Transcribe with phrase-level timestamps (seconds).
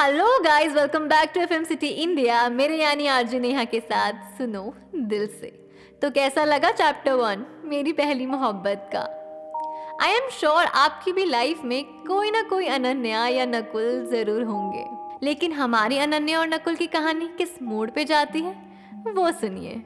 [0.00, 4.62] Hello guys welcome back to FM city India मेरे यानी RJ Neha के साथ, सुनो,
[4.96, 5.46] दिल से।
[6.02, 9.00] तो कैसा लगा चैप्टर वन मेरी पहली मोहब्बत का।
[10.04, 14.84] आई एम श्योर आपकी भी लाइफ में कोई ना कोई अनन्या या नकुल ज़रूर होंगे।
[15.22, 18.52] लेकिन हमारी अनन्या और नकुल की कहानी किस मोड़ पे जाती है,
[19.08, 19.80] वो सुनिए।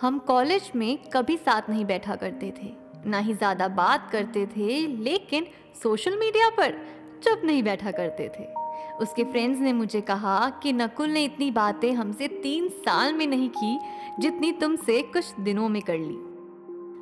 [0.00, 2.72] हम कॉलेज में कभी साथ नहीं बैठा करते थे।
[3.06, 5.46] ना ही ज़्यादा बात करते थे, लेकिन
[5.82, 6.76] सोशल मीडिया पर
[7.24, 8.63] चुप नहीं बैठा करते थे।
[9.00, 13.48] उसके फ्रेंड्स ने मुझे कहा कि नकुल ने इतनी बातें हमसे तीन साल में नहीं
[13.48, 13.78] की,
[14.20, 16.16] जितनी तुमसे कुछ दिनों में कर ली।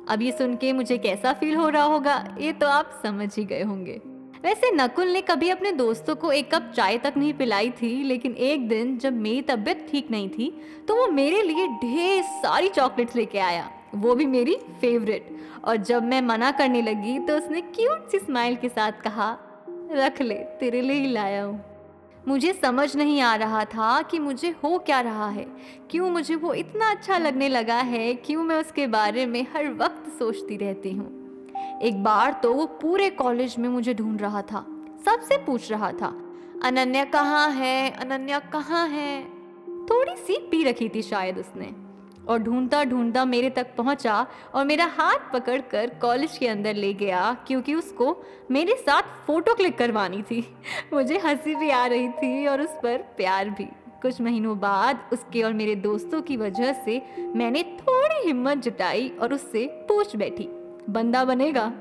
[0.09, 3.45] अब ये सुन के मुझे कैसा फील हो रहा होगा, ये तो आप समझ ही
[3.45, 4.01] गए होंगे।
[4.43, 8.33] वैसे नकुल ने कभी अपने दोस्तों को एक कप चाय तक नहीं पिलाई थी, लेकिन
[8.33, 10.51] एक दिन जब मेरी तबीयत ठीक नहीं थी
[10.87, 15.29] तो वो मेरे लिए ढेर सारी चॉकलेट्स लेके आया। वो भी मेरी फेवरेट
[15.65, 19.37] और जब मैं मना करने लगी तो उसने क्यूट सी स्माइल के साथ कहा,
[19.91, 21.72] रख ले, तेरे लिए ही लाया हूँ।
[22.27, 25.45] मुझे समझ नहीं आ रहा था कि मुझे हो क्या रहा है।
[25.91, 30.09] क्यों मुझे वो इतना अच्छा लगने लगा है, क्यों मैं उसके बारे में हर वक्त
[30.19, 34.65] सोचती रहती हूँ। एक बार तो वो पूरे कॉलेज में मुझे ढूंढ रहा था,
[35.05, 36.13] सबसे पूछ रहा था,
[36.63, 37.89] अनन्या कहाँ है?
[37.91, 39.23] अनन्या कहाँ है?
[39.85, 41.73] थोड़ी सी पी रखी थी शायद उसने।
[42.29, 47.37] और ढूंढता ढूंढता मेरे तक पहुँचा और मेरा हाथ पकड़कर कॉलेज के अंदर ले गया
[47.47, 48.15] क्योंकि उसको
[48.51, 50.55] मेरे साथ फ़ोटो क्लिक करवानी थी।
[50.93, 53.67] मुझे हँसी भी आ रही थी और उस पर प्यार भी।
[54.01, 57.01] कुछ महीनों बाद उसके और मेरे दोस्तों की वजह से
[57.35, 60.47] मैंने थोड़ी हिम्मत जुटाई और उससे पूछ बैठी।
[60.89, 61.71] बंदा बनेगा।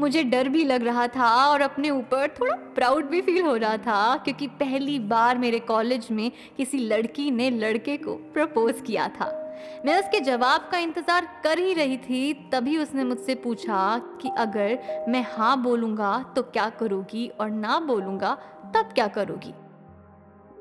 [0.00, 3.76] मुझे डर भी लग रहा था और अपने ऊपर थोड़ा प्राउड भी फील हो रहा
[3.76, 9.43] था क्योंकि पहली बार मेरे कॉलेज में किसी लड़की ने लड़के को प्रपोज किया था।
[9.86, 15.04] मैं उसके जवाब का इंतज़ार कर ही रही थी, तभी उसने मुझसे पूछा कि अगर
[15.08, 18.34] मैं हाँ बोलूँगा तो क्या करोगी और ना बोलूँगा
[18.76, 19.52] तब क्या करोगी?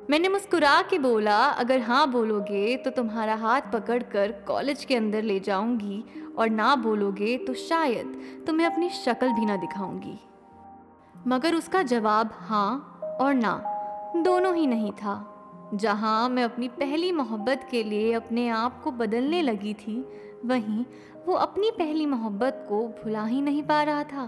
[0.09, 5.39] मैंने मुस्कुरा के बोला, अगर हाँ बोलोगे तो तुम्हारा हाथ पकड़कर कॉलेज के अंदर ले
[5.39, 6.03] जाऊँगी
[6.37, 10.19] और ना बोलोगे तो शायद तुम्हें अपनी शक्ल भी ना दिखाऊँगी।
[11.27, 13.61] मगर उसका जवाब हाँ और ना
[14.17, 15.13] दोनों ही नहीं था।
[15.73, 20.05] जहाँ मैं अपनी पहली मोहब्बत के लिए अपने आप को बदलने लगी थी,
[20.45, 20.85] वहीं
[21.25, 24.27] वो अपनी पहली मोहब्बत को भुला ही नहीं पा रहा था,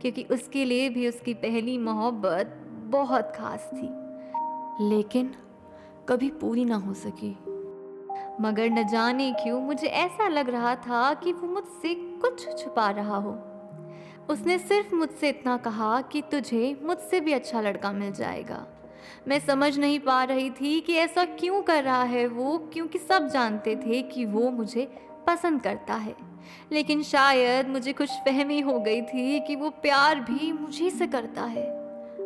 [0.00, 3.88] क्योंकि उसके लिए भी उसकी पहली मोहब्बत बहुत खास थी।
[4.88, 5.34] लेकिन
[6.08, 7.38] कभी पूरी ना हो सकी।
[8.40, 13.16] मगर न जाने क्यों मुझे ऐसा लग रहा था कि वो मुझसे कुछ छुपा रहा
[13.16, 13.38] हो।
[14.30, 18.66] उसने सिर्फ़ मुझसे इतना कहा कि तुझे मुझसे भी अच्छा लड़का मिल जाएगा।
[19.28, 23.28] मैं समझ नहीं पा रही थी कि ऐसा क्यों कर रहा है वो, क्योंकि सब
[23.28, 24.92] जानते थे कि वो मुझे
[25.26, 26.14] पसंद करता है।
[26.72, 31.42] लेकिन शायद मुझे कुछ फहमी हो गई थी कि वो प्यार भी मुझे से करता
[31.42, 31.80] है।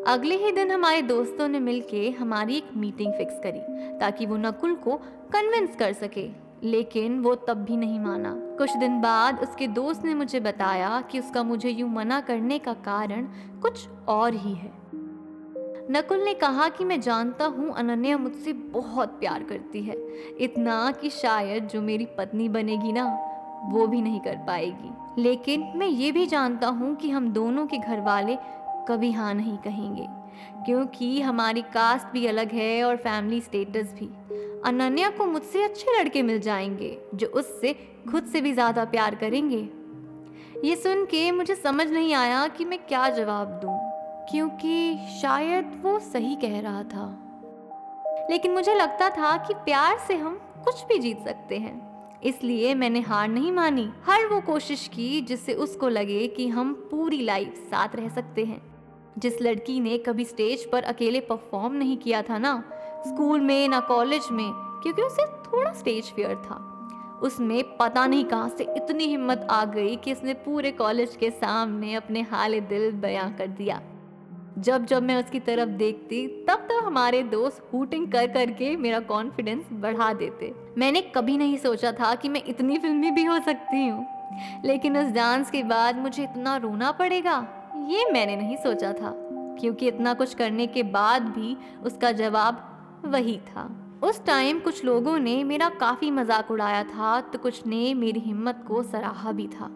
[0.06, 3.60] अगले ही दिन हमारे दोस्तों ने मिलके हमारी एक मीटिंग फिक्स करी,
[3.98, 4.96] ताकि वो नकुल को
[5.32, 10.14] कन्विंस कर सके। लेकिन वो तब भी नहीं माना। कुछ दिन बाद उसके दोस्त ने
[10.14, 13.22] मुझे बताया कि उसका मुझे यूँ मना करने का कारण
[13.62, 14.72] कुछ और ही है।
[15.90, 19.96] नकुल ने कहा कि मैं जानता हूँ अनन्या मुझसे बहुत प्यार करती है।
[20.40, 23.04] इतना कि शायद जो मेरी पत्नी बनेगी ना,
[23.64, 27.78] वो भी नहीं कर पाएगी। लेकिन मैं ये भी जानता हूँ कि हम दोनों के
[27.78, 28.36] घर वाले
[28.88, 30.06] कभी हाँ नहीं कहेंगे,
[30.66, 34.10] क्योंकि हमारी कास्ट भी अलग है और फैमिली स्टेटस भी।
[34.66, 37.72] अनन्या को मुझसे अच्छे लड़के मिल जाएँगे, जो उससे
[38.10, 39.68] खुद से भी ज़्यादा प्यार करेंगे।
[40.64, 43.83] ये सुन के मुझे समझ नहीं आया कि मैं क्या जवाब दूँ।
[44.30, 47.20] क्योंकि शायद वो सही कह रहा था।
[48.30, 53.00] लेकिन मुझे लगता था कि प्यार से हम कुछ भी जीत सकते हैं। इसलिए मैंने
[53.00, 57.88] हार नहीं मानी। हर वो कोशिश की जिससे उसको लगे कि हम पूरी लाइफ साथ
[57.94, 58.74] रह सकते हैं।
[59.18, 62.64] जिस लड़की ने कभी स्टेज पर अकेले परफॉर्म नहीं किया था ना,
[63.08, 64.50] स्कूल में ना कॉलेज में,
[64.82, 66.70] क्योंकि उसे थोड़ा स्टेज फियर था।
[67.22, 71.94] उसमें पता नहीं कहाँ से इतनी हिम्मत आ गई कि उसने पूरे कॉलेज के सामने
[71.94, 73.82] अपने हाल दिल बयां कर दिया।
[74.56, 79.64] जब जब मैं उसकी तरफ़ देखती, तब तब हमारे दोस्त हूटिंग कर करके मेरा कॉन्फिडेंस
[79.72, 84.06] बढ़ा देते। मैंने कभी नहीं सोचा था कि मैं इतनी फिल्मी भी हो सकती हूँ।
[84.64, 87.36] लेकिन उस डांस के बाद मुझे इतना रोना पड़ेगा,
[87.88, 89.14] ये मैंने नहीं सोचा था।
[89.60, 93.70] क्योंकि इतना कुछ करने के बाद भी उसका जवाब वही था।
[94.02, 98.64] उस टाइम कुछ लोगों ने मेरा काफ़ी मज़ाक उड़ाया था तो कुछ ने मेरी हिम्मत
[98.68, 99.70] को सराहा भी था।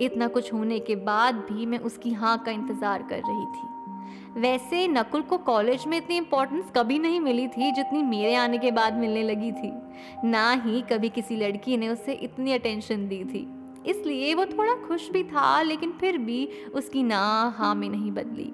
[0.00, 3.68] इतना कुछ होने के बाद भी मैं उसकी हाँ का इंतज़ार कर रही थी।
[4.36, 8.70] वैसे नकुल को कॉलेज में इतनी इम्पोर्टेंस कभी नहीं मिली थी जितनी मेरे आने के
[8.70, 9.72] बाद मिलने लगी थी।
[10.24, 13.46] ना ही कभी किसी लड़की ने उसे इतनी अटेंशन दी थी।
[13.86, 18.52] इसलिए वो थोड़ा खुश भी था, लेकिन फिर भी उसकी ना हाँ में नहीं बदली।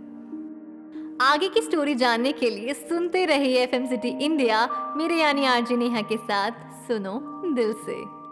[1.23, 6.01] आगे की स्टोरी जानने के लिए सुनते रहिए एफएम सिटी इंडिया मेरे यानी आरजे नेहा
[6.03, 6.51] के साथ।
[6.87, 7.19] सुनो
[7.55, 8.26] दिल से।